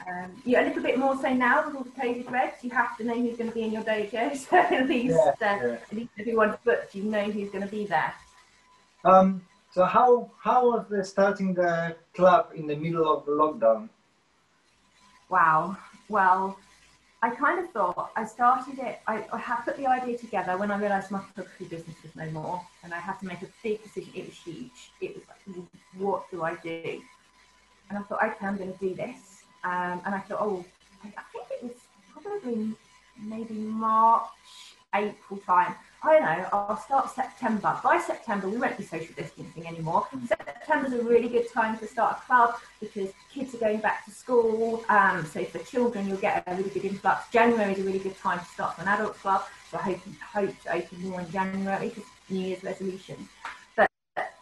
[0.06, 2.96] Um, yeah, a little bit more so now with all the COVID regs, you have
[2.96, 4.36] to know who's going to be in your dojo.
[4.50, 5.72] So at least, Yeah, uh, yeah.
[5.74, 8.12] at least if you want booked, you know who's going to be there.
[9.04, 13.88] Um, so how how was the starting the club in the middle of lockdown?
[15.28, 15.76] Wow.
[16.08, 16.58] Well,
[17.26, 19.00] I kind of thought I started it.
[19.08, 22.62] I, I put the idea together when I realised my photography business was no more,
[22.84, 24.12] and I had to make a big decision.
[24.14, 24.92] It was huge.
[25.00, 25.66] It was like,
[25.98, 27.02] what do I do?
[27.90, 29.42] And I thought, okay, I'm going to do this.
[29.64, 30.64] Um, and I thought, oh,
[31.02, 31.72] I think it was
[32.12, 32.74] probably
[33.20, 34.28] maybe March,
[34.96, 35.74] April time.
[36.02, 36.48] I don't know.
[36.52, 37.78] I'll start September.
[37.82, 40.06] By September, we won't be social distancing anymore.
[40.28, 44.10] September's a really good time to start a club because kids are going back to
[44.10, 44.84] school.
[44.88, 47.28] Um, so for children, you'll get a really good influx.
[47.30, 49.42] January is a really good time to start an adult club.
[49.70, 50.00] So I hope,
[50.32, 53.28] hope to open more in January because New Year's resolution.
[53.76, 53.90] But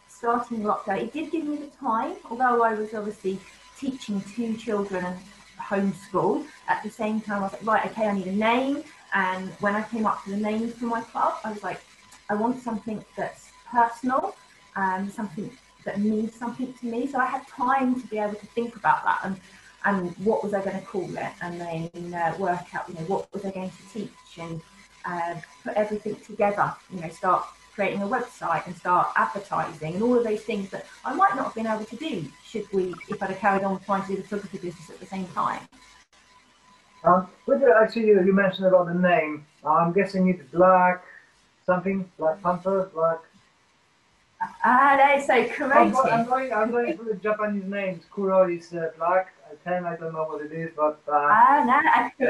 [0.08, 3.38] starting lockdown, it did give me the time, although I was obviously
[3.78, 5.18] teaching two children and
[5.58, 7.38] homeschool at the same time.
[7.38, 8.82] I was like, right, okay, I need a name.
[9.14, 11.80] And when I came up with a name for my club, I was like,
[12.28, 14.34] I want something that's personal
[14.76, 15.50] and something
[15.84, 17.06] that means something to me.
[17.06, 19.40] So I had time to be able to think about that and
[19.86, 23.02] and what was I going to call it, and then uh, work out, you know,
[23.02, 24.62] what was I going to teach, and
[25.04, 26.72] uh, put everything together.
[26.90, 30.86] You know, start creating a website and start advertising and all of those things that
[31.04, 33.80] I might not have been able to do should we, if I'd have carried on
[33.80, 35.60] trying to do the photography business at the same time.
[37.04, 39.46] Um, but uh, actually, you, you mentioned about the name.
[39.64, 41.02] I'm guessing it's Black
[41.66, 43.18] something, Black Panther, Black.
[44.64, 45.92] Ah, no, so I'm, creative.
[45.92, 46.52] go- I'm going.
[46.52, 48.04] I'm going for the Japanese names.
[48.10, 49.32] Kuro is uh, Black.
[49.62, 52.26] Ten, I don't know what it is, but uh, Ah, no.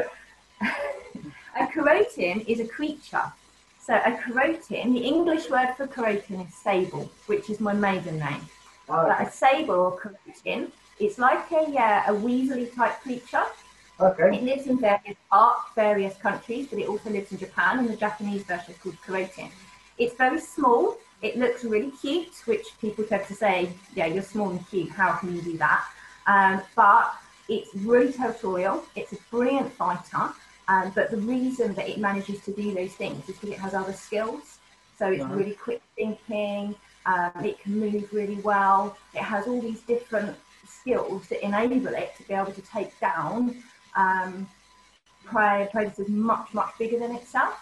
[1.60, 3.32] A, kuroten is a creature.
[3.80, 8.42] So a kuroten, the English word for kuroten is sable, which is my maiden name.
[8.88, 13.44] ah, But a sable or kuroten, it's like a, uh, a weaselly type creature.
[14.00, 14.36] Okay.
[14.36, 17.96] It lives in various parts, various countries, but it also lives in Japan, and the
[17.96, 19.50] Japanese version is called kuroten.
[19.98, 20.96] It's very small.
[21.22, 24.90] It looks really cute, which people tend to say, yeah, you're small and cute.
[24.90, 25.84] How can you do that?
[26.26, 27.14] Um, but
[27.48, 28.84] it's really territorial.
[28.96, 30.32] It's a brilliant fighter.
[30.66, 33.74] Um, but the reason that it manages to do those things is because it has
[33.74, 34.58] other skills.
[34.98, 36.74] So it's really quick thinking.
[37.06, 38.96] Um, it can move really well.
[39.12, 43.62] It has all these different skills that enable it to be able to take down
[43.96, 44.48] um,
[45.24, 47.54] prey predators much much bigger than itself.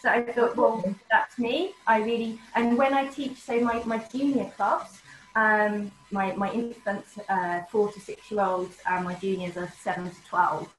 [0.00, 1.72] So I thought, well, that's me.
[1.86, 5.00] I really and when I teach, say my, my junior clubs,
[5.34, 10.08] um, my my infants, uh, four to six year olds, and my juniors are seven
[10.08, 10.72] to twelve.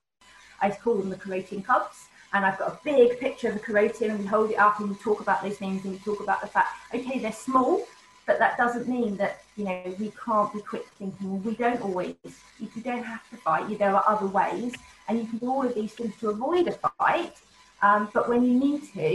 [0.62, 2.08] I call them the kuroten cubs.
[2.32, 4.89] And I've got a big picture of the kuroten, and we hold it up and
[4.89, 7.84] we talk about those things, and we talk about the fact, okay, they're small,
[8.28, 11.43] but that doesn't mean that you know we can't be quick thinking.
[11.43, 12.15] We don't always.
[12.60, 13.67] You you don't have to fight.
[13.67, 14.74] You, there are other ways,
[15.10, 17.34] and you can do all of these things to avoid a fight.
[17.82, 19.12] Um, but when you need to,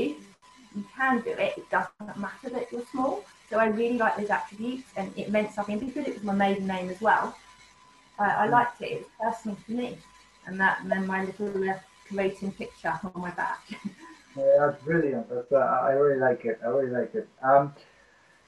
[0.75, 1.55] you can do it.
[1.57, 3.25] It doesn't matter that you're small.
[3.49, 6.67] So I really like those attributes, and it meant something because it was my maiden
[6.67, 7.37] name as well.
[8.19, 8.91] I, I liked it.
[8.93, 9.99] It was personal to me,
[10.47, 11.79] and that and then my little uh,
[12.59, 13.61] picture on my back.
[14.37, 15.31] Yeah, that's brilliant.
[15.31, 16.59] That's, uh, I really like it.
[16.65, 17.29] I really like it.
[17.41, 17.73] Um,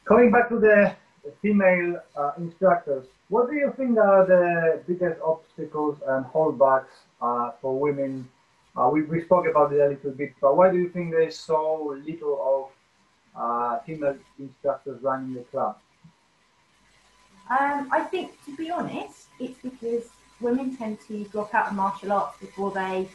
[0.05, 0.97] coming back to the
[1.41, 8.29] female uh, instructors, what do you think are the biggest obstacles and holdbacks for women?
[8.77, 11.39] Uh, we, we spoke about it a little bit, but why do you think there's
[11.39, 12.71] so little
[13.35, 15.79] uh, female instructors running the club?
[17.49, 20.09] Um, I think, to be honest, it's because
[20.41, 23.09] women tend to drop out of martial arts before they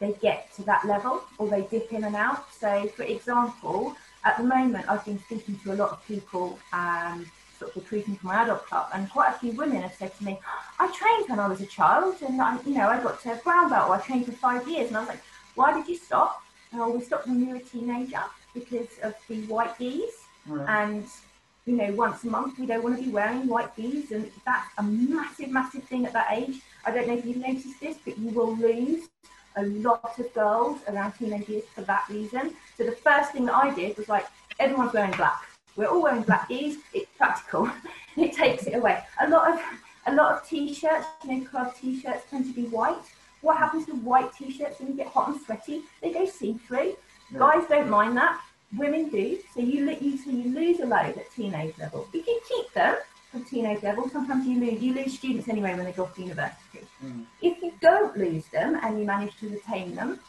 [0.00, 2.52] they get to that level or they dip in and out.
[2.52, 7.30] So, for example, at the moment, I've been speaking to a lot of people, um,
[7.58, 10.24] sort of recruiting for my adult club, and quite a few women have said to
[10.24, 10.38] me,
[10.78, 13.44] "I trained when I was a child, and I, you know, I got to have
[13.44, 15.22] brown belt, or I trained for five years." And I was like,
[15.54, 16.42] "Why did you stop?"
[16.74, 20.14] Oh, we stopped when you were a teenager because of the white bees,
[20.48, 20.68] mm.
[20.68, 21.06] and
[21.66, 24.68] you know, once a month we don't want to be wearing white bees, and that's
[24.78, 26.60] a massive, massive thing at that age.
[26.84, 29.08] I don't know if you've noticed this, but you will lose
[29.56, 32.54] a lot of girls around teenage years for that reason.
[32.76, 34.26] So the first thing that I did was like,
[34.58, 35.53] everyone's wearing black.
[35.76, 36.78] We're all wearing black gis.
[36.92, 37.70] It's practical.
[38.16, 39.02] it takes it away.
[39.20, 39.60] A lot of
[40.06, 43.06] a lot of t-shirts, you know, club t-shirts tend to be white.
[43.40, 45.82] What happens to white t-shirts when you get hot and sweaty?
[46.02, 46.96] They go see-through.
[47.32, 47.38] Yeah.
[47.38, 48.40] Guys don't mind that.
[48.76, 49.38] Women do.
[49.54, 52.06] So you, you so you lose a load at teenage level.
[52.12, 52.96] If you keep them,
[53.34, 56.22] from teenage level, sometimes you lose you lose students anyway when they go off to
[56.22, 56.86] university.
[57.04, 57.24] Mm.
[57.42, 60.20] If you don't lose them and you manage to retain them,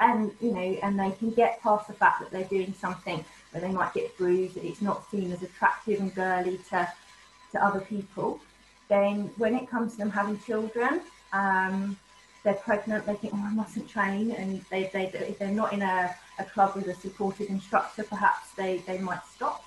[0.00, 3.60] and you know, and they can get past the fact that they're doing something where
[3.60, 6.88] they might get bruised, that it's not seen as attractive and girly to
[7.52, 8.40] to other people,
[8.88, 11.02] then when it comes to them having children,
[11.32, 11.96] um,
[12.44, 15.82] they're pregnant, they think, oh, I mustn't train, and they, they if they're not in
[15.82, 19.64] a, a club with a supportive instructor, perhaps they, they might stop.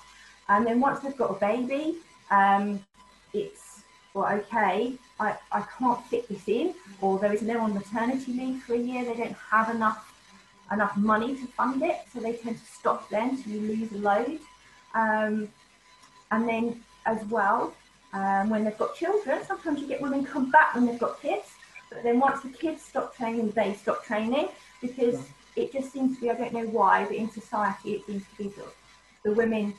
[0.48, 1.96] And then once they've got a baby,
[2.30, 2.84] um,
[3.32, 3.80] it's
[4.14, 8.62] well, okay, I, I can't fit this in, or there is no on maternity leave
[8.62, 10.12] for a year, they don't have enough
[10.72, 13.98] enough money to fund it, so they tend to stop then, so you lose a
[13.98, 14.40] load.
[14.94, 15.48] Um,
[16.30, 17.72] and then as well,
[18.12, 21.48] um, when they've got children, sometimes you get women come back when they've got kids,
[21.90, 24.48] but then once the kids stop training, they stop training
[24.80, 25.20] because
[25.54, 28.44] it just seems to be, I don't know why, but in society it seems to
[28.44, 28.64] be the,
[29.24, 29.74] the women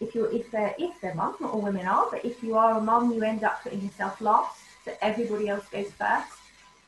[0.00, 2.78] if you're if they're if they're mum, not all women are, but if you are
[2.78, 6.32] a mum, you end up putting yourself last, so everybody else goes first.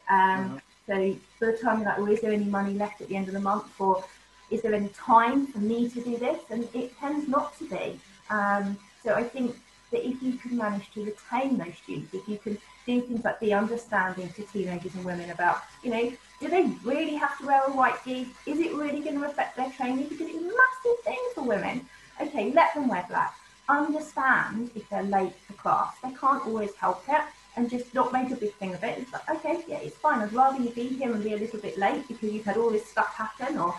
[0.09, 0.57] Um, mm-hmm.
[0.87, 3.29] So by the time you're like, well, is there any money left at the end
[3.29, 4.05] of the month, or
[4.51, 6.41] is there any time for me to do this?
[6.51, 8.01] And it tends not to be.
[8.31, 9.57] Um, so I think
[9.91, 13.39] that if you can manage to retain those students, if you can do things like
[13.39, 17.63] be understanding to teenagers and women about, you know, do they really have to wear
[17.67, 18.29] a white gi?
[18.47, 20.09] Is it really going to affect their training?
[20.09, 21.87] Because it's a massive thing for women
[22.23, 23.35] okay, let them wear black.
[23.69, 25.95] Understand if they're late for class.
[26.03, 27.23] They can't always help it
[27.57, 28.99] and just not make a big thing of it.
[28.99, 30.21] It's like, okay, yeah, it's fine.
[30.21, 32.71] I'd rather you be here and be a little bit late because you've had all
[32.71, 33.75] this stuff happen or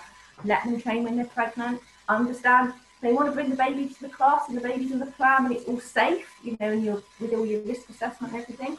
[0.45, 1.81] let them train when they're pregnant.
[2.07, 5.07] Understand they want to bring the baby to the class and the baby's in the
[5.07, 8.41] pram and it's all safe, you know, and you're with all your risk assessment and
[8.41, 8.77] everything.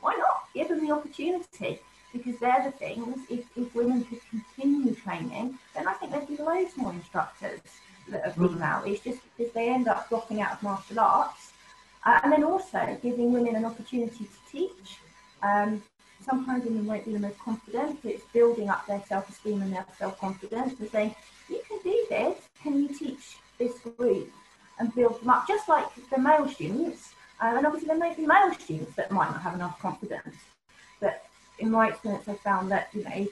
[0.00, 0.44] Why not?
[0.54, 1.80] Give them the opportunity
[2.12, 3.18] because they're the things.
[3.28, 7.60] If, if women could continue training, then I think there'd be loads more instructors
[8.08, 8.84] that have are out.
[8.84, 8.92] Mm.
[8.92, 11.52] It's just because they end up dropping out of martial arts.
[12.04, 14.98] Uh, and then also giving women an opportunity to teach.
[15.42, 15.82] Um,
[16.24, 19.86] sometimes women won't be the most confident, but it's building up their self-esteem and their
[19.98, 21.14] self-confidence and saying,
[21.48, 24.30] you can do this, can you teach this group
[24.78, 27.12] and build them up, just like the male students.
[27.40, 30.36] Um, and obviously there may be male students that might not have enough confidence.
[31.00, 31.24] But
[31.58, 33.26] in my experience, I've found that, you know,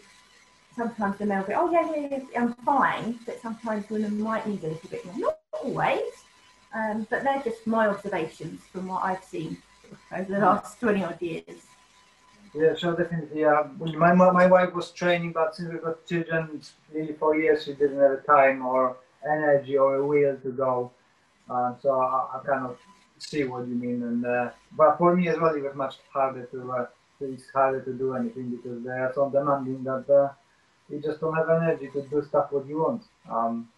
[0.76, 4.62] sometimes the male go, oh yeah, yeah, yeah, I'm fine, but sometimes women might need
[4.64, 5.18] a little bit more.
[5.18, 6.02] Not always,
[6.74, 9.56] um, but they're just my observations from what I've seen
[10.12, 11.66] over the last 20 odd years.
[12.54, 13.40] Yeah, sure, definitely.
[13.40, 16.60] Yeah, my my wife was training, but since we got children,
[16.92, 20.90] nearly four years, she didn't have time or energy or a will to go.
[21.48, 22.78] Uh, so I, I kind of
[23.18, 24.02] see what you mean.
[24.02, 26.72] And uh, but for me as well, it was much harder to.
[26.72, 26.86] Uh,
[27.20, 30.32] it's harder to do anything because they are so demanding that uh,
[30.88, 33.02] you just don't have energy to do stuff what you want.
[33.30, 33.68] Um,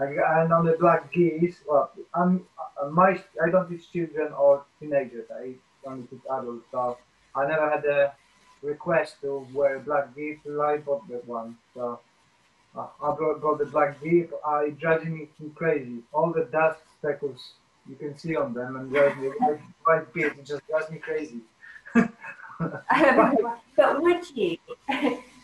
[0.00, 2.46] and on the black gis, well, I'm,
[2.90, 5.26] my, I don't teach children or teenagers.
[5.30, 5.54] I
[5.86, 6.64] only teach adults.
[6.70, 6.98] So
[7.34, 8.12] I never had a
[8.62, 10.38] request to wear black gis.
[10.46, 11.56] I bought that one.
[11.74, 12.00] So
[12.76, 14.28] uh, I brought, got the black gis.
[14.46, 15.98] I it drives me crazy.
[16.12, 17.52] All the dust speckles
[17.88, 20.38] you can see on them and drives me white, white beard.
[20.38, 21.40] It just drives me crazy.
[23.76, 24.56] but would you?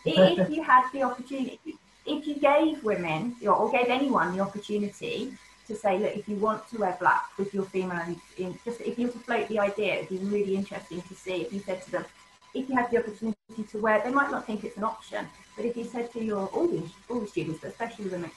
[0.05, 5.33] if you had the opportunity, if you gave women or gave anyone the opportunity
[5.67, 8.97] to say, look, if you want to wear black with your female, in, just if
[8.97, 11.81] you were to float the idea, it'd be really interesting to see if you said
[11.83, 12.05] to them,
[12.53, 15.65] if you had the opportunity to wear, they might not think it's an option, but
[15.65, 18.31] if you said to your all the all the students, but especially women,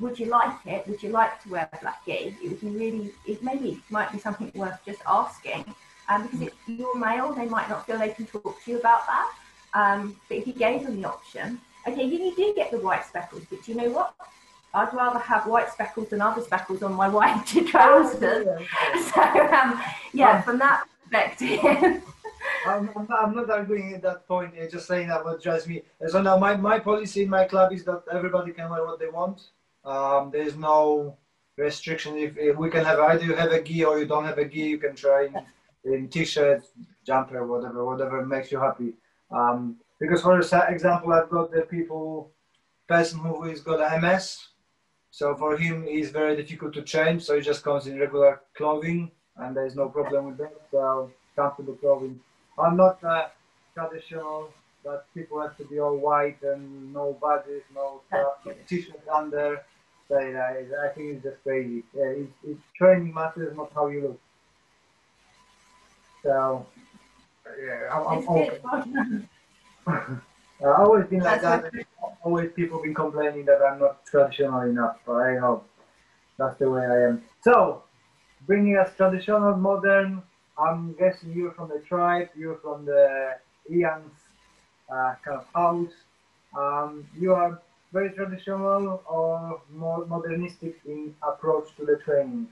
[0.00, 0.88] would you like it?
[0.88, 2.34] Would you like to wear black gi?
[2.42, 5.64] It would be really, it maybe might be something worth just asking.
[6.08, 9.02] Um, because it's your male, they might not feel they can talk to you about
[9.06, 9.32] that.
[9.74, 13.44] Um, but if you gave them the option, okay, you, do get the white speckles,
[13.50, 14.14] but you know what?
[14.74, 18.46] I'd rather have white speckles than other speckles on my white trousers.
[19.14, 22.02] so um, yeah, Um, from that perspective.
[22.66, 24.54] I'm, I'm, not, arguing at that point.
[24.60, 25.82] I'm just saying that what drives me.
[26.08, 29.08] So now my, my policy in my club is that everybody can wear what they
[29.08, 29.40] want.
[29.84, 31.16] Um, there's no
[31.56, 32.16] restriction.
[32.16, 34.44] If, if we can have either you have a gi or you don't have a
[34.44, 35.26] gi, you can try
[35.84, 36.62] in, in t-shirt,
[37.04, 38.94] jumper, whatever, whatever makes you happy.
[39.30, 42.32] Um, because for example, I've got the people,
[42.88, 44.38] person who is got MS.
[45.12, 47.22] So for him, it's very difficult to change.
[47.22, 50.54] So he just comes in regular clothing, and there's no problem with that.
[50.72, 52.18] So comfortable clothing.
[52.58, 53.28] I'm not uh,
[53.74, 54.52] traditional
[54.84, 58.00] that people have to be all white and no badges, no
[58.66, 59.62] t-shirt under.
[60.08, 61.84] So, yeah, I think it's just crazy.
[61.96, 64.20] Yeah, it, it, training matters, not how you look.
[66.24, 66.66] So,
[67.64, 69.28] yeah, I'm, I'm open.
[69.86, 71.86] I've always been like That's that.
[72.24, 75.64] Always people been complaining that I'm not traditional enough, but I know
[76.38, 77.22] that's the way I am.
[77.40, 77.82] So,
[78.46, 80.22] bringing us traditional, modern.
[80.58, 82.28] I'm guessing you're from the tribe.
[82.36, 83.36] You're from the
[83.70, 84.12] Iain's
[84.88, 85.92] uh, kind of house.
[86.56, 87.60] Um, you are
[87.92, 92.48] very traditional or more modernistic in approach to the training.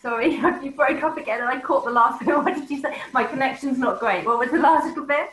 [0.00, 2.28] Sorry, you broke up again and I caught the last bit.
[2.36, 2.96] What did you say?
[3.12, 4.24] My connection's not great.
[4.24, 5.30] What was the last little bit?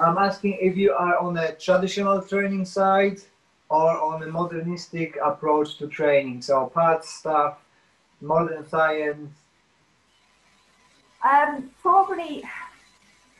[0.00, 3.20] I'm asking if you are on a traditional training side
[3.68, 6.42] or on a modernistic approach to training.
[6.42, 7.58] So parts stuff,
[8.20, 9.30] modern science.
[11.28, 12.44] Um, probably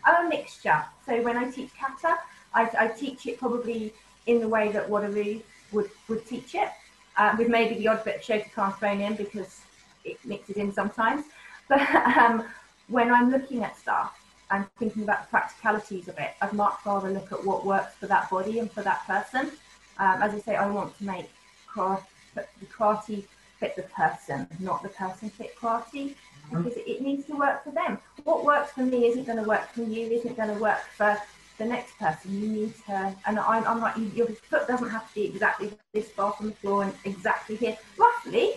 [0.05, 0.85] I'm a mixture.
[1.07, 2.19] So when I teach kata,
[2.53, 3.93] I, I teach it probably
[4.27, 5.41] in the way that Wado Ryu
[5.73, 6.71] would, would teach it,
[7.17, 9.61] uh, with maybe the odd bit of Shotokan thrown in because
[10.05, 11.25] it mixes in sometimes.
[11.69, 12.45] But um,
[12.89, 14.19] when I'm looking at stuff
[14.51, 18.07] and thinking about the practicalities of it, I'd much rather look at what works for
[18.07, 19.53] that body and for that person.
[19.99, 21.31] Um, as I say, I want to make
[21.71, 22.03] karate,
[22.35, 23.25] the karate
[23.59, 26.15] fit the person, not the person fit karate
[26.51, 27.99] because it, it needs to work for them.
[28.25, 31.19] What works for me isn't going to work for you, isn't going to work for
[31.59, 32.41] the next person.
[32.41, 36.09] You need to, and I'm, I'm like, your foot doesn't have to be exactly this
[36.11, 38.55] far from the floor and exactly here, roughly,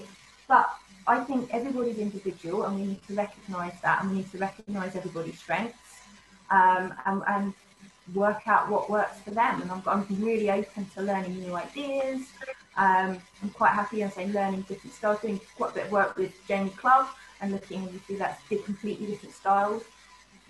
[0.47, 0.69] but
[1.07, 4.95] I think everybody's individual and we need to recognise that and we need to recognise
[4.95, 5.77] everybody's strengths
[6.49, 7.53] um, and, and
[8.13, 9.61] work out what works for them.
[9.61, 12.21] And I'm, I'm really open to learning new ideas.
[12.77, 15.91] Um, I'm quite happy, as I say, learning different styles, doing quite a bit of
[15.91, 17.07] work with Jamie Clubb
[17.41, 19.83] and looking and see that's completely different styles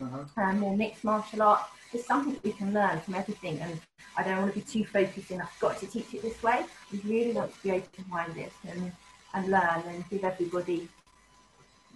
[0.02, 0.24] Uh-huh.
[0.38, 1.62] and more mixed martial art.
[1.94, 3.80] It's something we can learn from everything, and
[4.18, 5.42] I don't want to be too focused in.
[5.42, 6.66] I've got to teach it this way.
[6.92, 8.92] We really want to be open-minded and
[9.34, 10.88] and learn and give everybody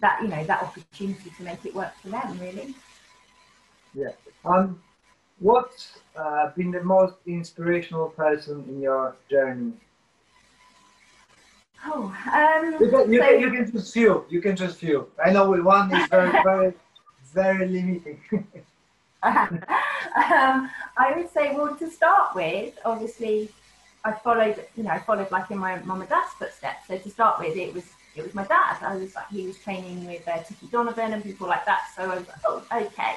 [0.01, 2.39] that you know that opportunity to make it work for them.
[2.39, 2.75] Really.
[3.93, 4.11] yeah
[4.43, 4.81] Um,
[5.39, 9.73] what's uh, been the most inspirational person in your journey?
[11.87, 14.25] Oh, um, You can, you, so- can, you can just few.
[14.29, 15.07] You can just few.
[15.23, 16.73] I know with one is very, very,
[17.33, 18.19] very limiting.
[19.23, 23.49] um, I would say, well, to start with, obviously,
[24.05, 26.87] I followed, you know, I followed like in my mum and dad's footsteps.
[26.87, 28.77] So to start with, it was it was my dad.
[28.81, 31.81] I was like, he was training with uh, Ticky Donovan and people like that.
[31.95, 33.15] So I was like, oh, okay.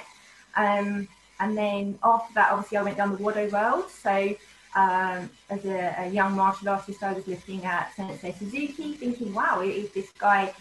[0.56, 1.06] Um,
[1.38, 3.90] and then after that, obviously, I went down the Wado world.
[3.90, 4.34] So
[4.74, 9.60] um, as a, a young martial artist, I was looking at Sensei Suzuki, thinking, wow,
[9.60, 10.52] if this guy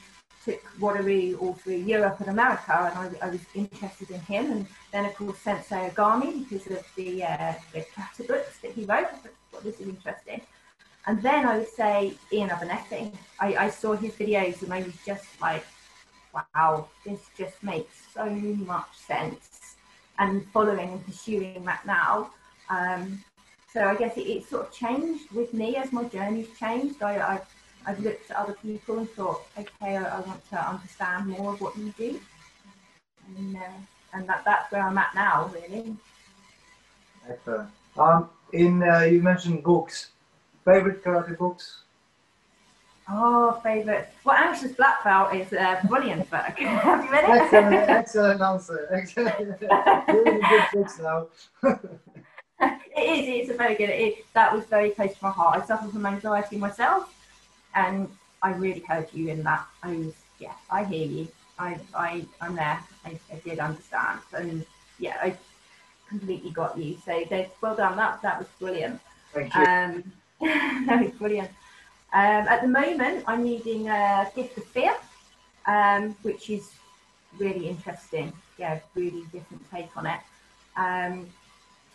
[0.45, 4.51] took Wado Ryu all through Europe and America, and I, I was interested in him.
[4.51, 8.85] And then, of course, Sensei Ogami because of the uh, the kata books that he
[8.85, 9.07] wrote.
[9.63, 10.41] This is interesting.
[11.05, 13.11] And then I would say Iain Abernethy.
[13.39, 15.65] I, I saw his videos and I was just like,
[16.33, 19.75] wow, this just makes so much sense.
[20.19, 22.31] And following and pursuing that now.
[22.69, 23.23] Um,
[23.71, 27.01] so I guess it, it sort of changed with me as my journey's changed.
[27.01, 27.41] I, I,
[27.85, 31.61] I've looked at other people and thought, okay, I, I want to understand more of
[31.61, 32.19] what you do.
[33.37, 33.77] And, uh,
[34.13, 35.95] and that, that's where I'm at now, really.
[37.29, 37.69] Excellent.
[37.97, 40.11] Um, in uh, you mentioned books.
[40.65, 41.83] Favorite karate books?
[43.09, 44.07] Oh, favourite.
[44.25, 46.41] Well, Anxious Black Belt is a brilliant book.
[46.59, 47.29] Have you read it?
[47.29, 48.87] Excellent, excellent answer.
[48.91, 49.61] Excellent.
[50.09, 51.27] really good books now.
[52.61, 53.43] it is.
[53.43, 53.89] It's a very good.
[53.89, 55.61] It, that was very close to my heart.
[55.61, 57.13] I suffer from anxiety myself,
[57.75, 58.09] and
[58.41, 59.65] I really heard you in that.
[59.83, 61.27] I was, yeah, I hear you.
[61.57, 62.79] I, I, I'm there.
[63.05, 64.65] I, I did understand, and
[64.99, 65.37] yeah, I
[66.07, 66.97] completely got you.
[67.05, 67.97] So, Dave, well done.
[67.97, 68.99] That that was brilliant.
[69.33, 69.61] Thank you.
[69.61, 70.03] Um,
[70.87, 71.49] that was brilliant.
[72.13, 74.95] Um, at the moment, I'm reading uh, Gift of Fear,
[75.65, 76.71] um, which is
[77.37, 78.31] really interesting.
[78.57, 80.19] Yeah, really different take on it.
[80.75, 81.27] Um,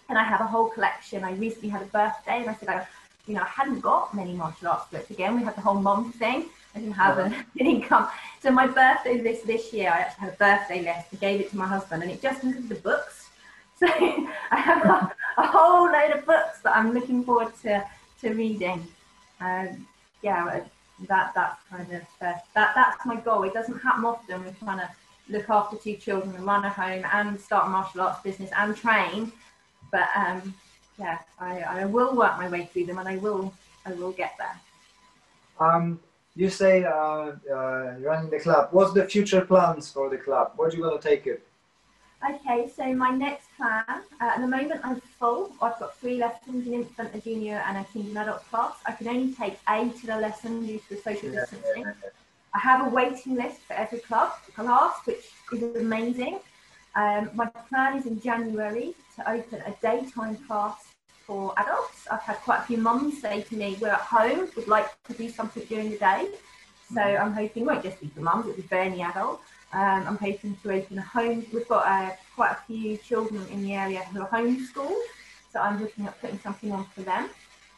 [0.08, 1.24] and I have a whole collection.
[1.24, 2.86] I recently had a birthday, and I said, oh,
[3.26, 5.10] you know, I hadn't got many martial arts books.
[5.10, 6.46] Again, we had the whole mom thing.
[6.74, 8.08] I didn't have an income.
[8.42, 11.06] So my birthday list this year, I actually had a birthday list.
[11.12, 13.21] I gave it to my husband, and it just included the books.
[13.82, 17.84] So I have a, a, whole load of books that I'm looking forward to
[18.20, 18.86] to reading.
[19.40, 19.88] Um,
[20.22, 20.60] yeah,
[21.08, 23.42] that that's kind of uh, that that's my goal.
[23.42, 24.44] It doesn't happen often.
[24.44, 24.90] We're trying to
[25.28, 28.76] look after two children and run a home and start a martial arts business and
[28.76, 29.32] train.
[29.90, 30.54] But um,
[30.96, 33.52] yeah, I, I will work my way through them, and I will
[33.84, 34.60] I will get there.
[35.58, 35.98] Um,
[36.36, 38.68] you say uh, uh, running the club.
[38.70, 40.52] What's the future plans for the club?
[40.54, 41.44] Where do you want to take it?
[42.30, 45.52] Okay, so my next plan, uh, at the moment I'm full.
[45.60, 48.74] I've got three lessons, an infant, a junior and a teen adult class.
[48.86, 51.86] I can only take eight to the lesson due to the social distancing.
[52.54, 56.38] I have a waiting list for every club class, which is amazing.
[56.94, 60.76] Um, my plan is in January to open a daytime class
[61.26, 62.06] for adults.
[62.08, 65.14] I've had quite a few mums say to me, we're at home, would like to
[65.14, 66.28] do something during the day.
[66.92, 67.24] So mm-hmm.
[67.24, 69.40] I'm hoping, it won't just be for mums, it'll be for any adult.
[69.72, 71.46] Um, I'm hoping to open a home.
[71.52, 75.02] We've got uh, quite a few children in the area who are homeschooled,
[75.52, 77.30] so I'm looking at putting something on for them.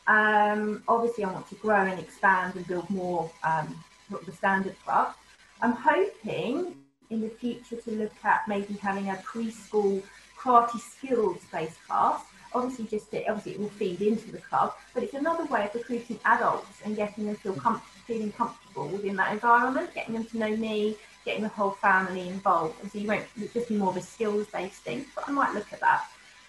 [0.06, 3.82] Um, obviously, I want to grow and expand and build more um,
[4.26, 5.14] the standard club.
[5.62, 6.74] I'm hoping
[7.10, 10.02] in the future to look at maybe having a preschool
[10.38, 12.22] karate skills based class.
[12.54, 15.74] Obviously, just it, obviously it will feed into the club, but it's another way of
[15.74, 20.38] recruiting adults and getting them feel com- feeling comfortable within that environment, getting them to
[20.38, 22.80] know me, getting the whole family involved.
[22.82, 25.54] And so you won't just be more of a skills based thing, but I might
[25.54, 26.04] look at that.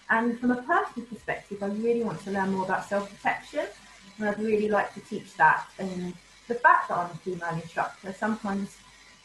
[0.08, 3.66] And from a personal perspective, I really want to learn more about self protection,
[4.18, 5.66] and I'd really like to teach that.
[5.78, 6.14] And
[6.48, 8.76] the fact that I'm a female instructor, sometimes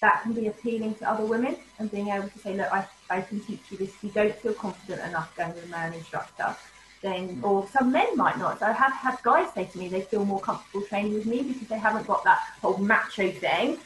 [0.02, 3.22] that can be appealing to other women and being able to say, look, I, I
[3.22, 3.90] can teach you this.
[3.90, 6.56] If you don't feel confident enough going with a male instructor,
[7.04, 8.60] then, or some men might not.
[8.60, 11.44] So I have had guys say to me they feel more comfortable training with me
[11.44, 13.78] because they haven't got that whole macho thing.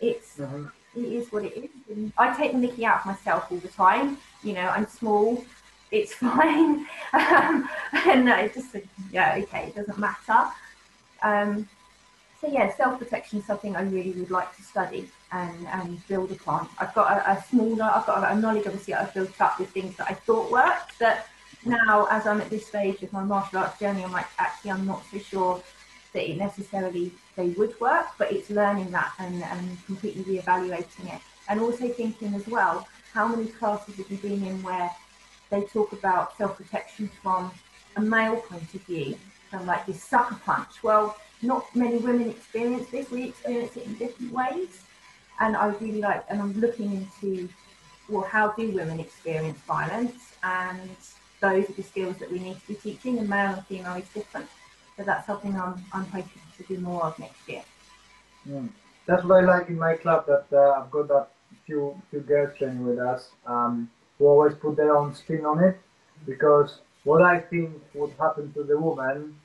[0.00, 0.66] It's, mm-hmm.
[0.96, 1.70] It is what it is.
[1.90, 4.18] And I take the mickey out of myself all the time.
[4.42, 5.44] You know, I'm small,
[5.90, 6.86] it's fine.
[7.12, 7.68] um,
[8.06, 8.76] and it just,
[9.12, 10.50] yeah, okay, it doesn't matter.
[11.22, 11.68] Um,
[12.40, 16.68] so yeah, self-protection is something I really would like to study and, and build upon.
[16.78, 19.96] I've got a, a small, I've got a knowledge obviously I've built up with things
[19.96, 21.26] that I thought worked but
[21.66, 24.86] now as I'm at this stage of my martial arts journey, I'm like, actually, I'm
[24.86, 25.62] not so sure
[26.14, 31.20] that it necessarily they would work, but it's learning that and, and completely reevaluating it.
[31.48, 34.90] And also thinking as well, how many classes have you been in where
[35.50, 37.52] they talk about self-protection from
[37.96, 39.16] a male point of view,
[39.50, 40.82] from like this sucker punch?
[40.82, 43.10] Well, not many women experience this.
[43.10, 44.68] We experience it in different ways.
[45.40, 47.48] And I really like, and I'm looking into,
[48.08, 50.36] well, how do women experience violence?
[50.42, 50.90] And
[51.40, 54.08] those are the skills that we need to be teaching, and male and female is
[54.14, 54.48] different.
[54.96, 57.62] So that's something I'm, I'm hoping to do more of next year.
[58.48, 58.68] Mm.
[59.06, 61.28] That's what I like in my club, that uh, I've got that
[61.66, 65.78] few, few girls training with us um, who always put their own spin on it
[66.26, 69.36] because what I think would happen to the woman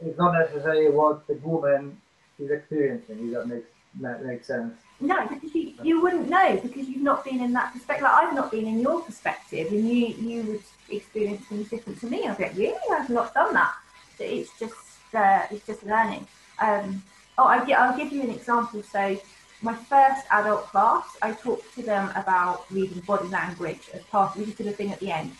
[0.00, 2.00] is not necessarily what the woman
[2.38, 3.28] is experiencing.
[3.28, 3.68] If that makes
[4.00, 4.74] that makes sense.
[5.00, 8.04] No, because you, you wouldn't know because you've not been in that perspective.
[8.04, 12.06] Like I've not been in your perspective, and you you would experience things different to
[12.06, 12.26] me.
[12.26, 13.74] I get really, I've not done that.
[14.18, 14.74] So it's just
[15.14, 16.26] uh, it's just learning.
[16.60, 17.02] Um,
[17.38, 18.82] oh, I, I'll give you an example.
[18.82, 19.18] So
[19.62, 24.36] my first adult class, I talked to them about reading body language as part.
[24.36, 25.32] We did a thing at the end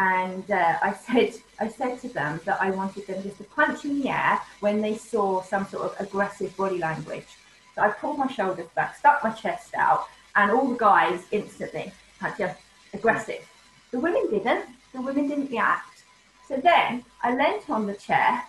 [0.00, 3.84] and uh, I said I said to them that I wanted them just to punch
[3.84, 7.28] in the air when they saw some sort of aggressive body language.
[7.74, 11.92] So I pulled my shoulders back, stuck my chest out, and all the guys instantly
[12.18, 12.58] had just
[12.94, 13.46] aggressive.
[13.90, 14.66] The women didn't.
[14.92, 16.02] The women didn't react.
[16.48, 18.42] So then I leant on the chair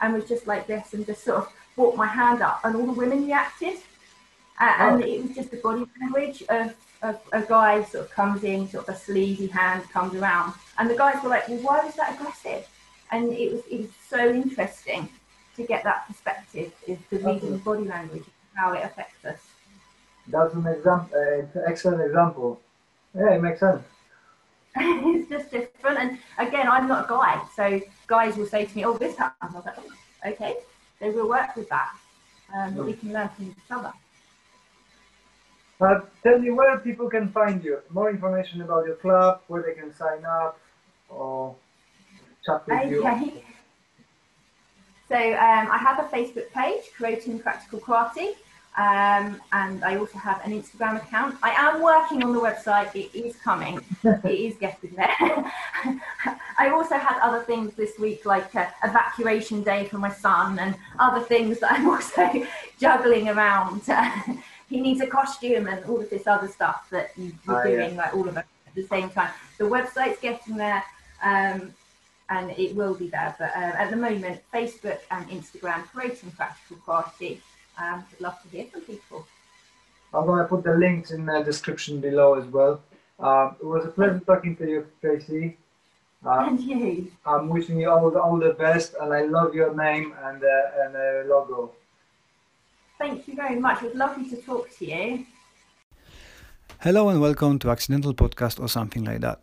[0.00, 2.86] and was just like this and just sort of brought my hand up, and all
[2.86, 3.78] the women reacted.
[4.60, 5.06] And oh.
[5.06, 8.88] it was just the body language of a, a, guy sort of comes in, sort
[8.88, 12.14] of a sleazy hand comes around, and the guys were like, "Well, why was that
[12.14, 12.66] aggressive?"
[13.10, 15.08] And it was it was so interesting
[15.56, 18.24] to get that perspective, is the reading of body language,
[18.54, 19.40] how it affects us.
[20.26, 22.60] That's an example, uh, excellent example.
[23.14, 23.82] Yeah, it makes sense.
[24.76, 28.84] it's just different, and again, I'm not a guy, so guys will say to me,
[28.84, 29.83] "Oh, this happens." I was like,
[30.24, 30.56] "Okay,"
[30.98, 31.90] so we'll work with that,
[32.54, 33.92] um, but we can learn from each other.
[35.80, 37.80] Uh, tell me where people can find you.
[37.90, 40.58] More information about your club, where they can sign up
[41.08, 41.54] or
[42.44, 42.90] chat with okay.
[42.90, 43.42] you.
[45.08, 48.34] So um, I have a Facebook page, Kuroten Practical Karate.
[48.76, 51.36] Um, and I also have an Instagram account.
[51.44, 52.92] I am working on the website.
[52.94, 53.80] It is coming.
[54.04, 55.14] it is getting there.
[56.58, 60.74] I also had other things this week, like uh, evacuation day for my son, and
[60.98, 62.44] other things that I'm also
[62.80, 63.82] juggling around.
[64.68, 67.94] he needs a costume and all of this other stuff that you, are oh, doing,
[67.94, 68.02] yeah.
[68.02, 69.30] like all of it at the same time.
[69.58, 70.82] The website's getting there.
[71.22, 71.72] Um,
[72.30, 73.36] and it will be there.
[73.38, 77.38] But uh, at the moment, Facebook and Instagram, Kuroten practical karate.
[77.78, 79.26] Um, I'd love to hear from people.
[80.12, 82.80] I'm going to put the links in the description below as well.
[83.18, 85.56] Um, it was a pleasure talking to you, Tracy.
[86.24, 87.10] Uh, and you.
[87.26, 90.84] I'm wishing you all the, all the best, and I love your name and uh,
[90.84, 91.72] and uh, logo.
[92.98, 93.82] Thank you very much.
[93.82, 95.26] It was lovely to talk to you.
[96.80, 99.40] Hello and welcome to Accidental Podcast or something like that.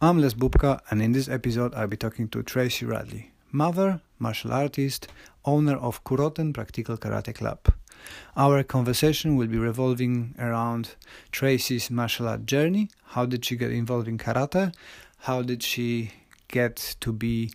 [0.00, 4.52] I'm Les Bubka, and in this episode, I'll be talking to Tracy Radley, mother, martial
[4.52, 5.08] artist,
[5.44, 7.58] owner of Kuroten Practical Karate Club.
[8.36, 10.94] Our conversation will be revolving around
[11.32, 12.88] Tracy's martial art journey.
[13.14, 14.72] How did she get involved in karate?
[15.20, 16.12] How did she
[16.48, 17.50] get to be